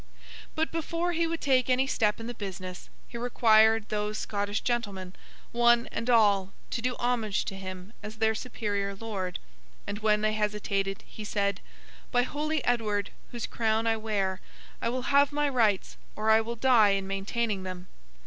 But, 0.55 0.71
before 0.71 1.11
he 1.11 1.27
would 1.27 1.41
take 1.41 1.69
any 1.69 1.85
step 1.85 2.19
in 2.19 2.25
the 2.25 2.33
business, 2.33 2.89
he 3.07 3.19
required 3.19 3.87
those 3.89 4.17
Scottish 4.17 4.61
gentlemen, 4.61 5.13
one 5.51 5.87
and 5.91 6.09
all, 6.09 6.53
to 6.71 6.81
do 6.81 6.95
homage 6.95 7.45
to 7.45 7.55
him 7.55 7.93
as 8.01 8.15
their 8.15 8.33
superior 8.33 8.95
Lord; 8.95 9.37
and 9.85 9.99
when 9.99 10.21
they 10.21 10.33
hesitated, 10.33 11.03
he 11.05 11.23
said, 11.23 11.61
'By 12.11 12.23
holy 12.23 12.65
Edward, 12.65 13.11
whose 13.31 13.45
crown 13.45 13.85
I 13.85 13.95
wear, 13.95 14.41
I 14.81 14.89
will 14.89 15.03
have 15.13 15.31
my 15.31 15.47
rights, 15.47 15.97
or 16.15 16.31
I 16.31 16.41
will 16.41 16.55
die 16.55 16.97
in 16.97 17.05
maintaining 17.05 17.61
them! 17.61 17.85